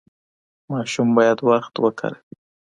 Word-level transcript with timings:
ماشوم 0.71 1.07
باید 1.17 1.39
وخت 1.49 1.73
وکاروي. 1.83 2.23